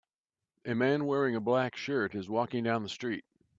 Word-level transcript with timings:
A 0.65 0.73
man 0.73 1.05
wearing 1.05 1.35
a 1.35 1.39
black 1.39 1.75
shirt 1.75 2.15
is 2.15 2.27
walking 2.27 2.63
down 2.63 2.81
the 2.81 2.89
street. 2.89 3.23